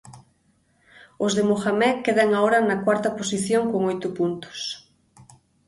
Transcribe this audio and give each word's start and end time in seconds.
Os 1.25 1.31
de 1.37 1.43
Mohamed 1.49 1.95
quedan 2.05 2.29
agora 2.33 2.59
na 2.67 2.77
cuarta 2.85 3.09
posición 3.19 3.63
con 3.71 3.81
oito 3.91 4.07
puntos. 4.17 4.59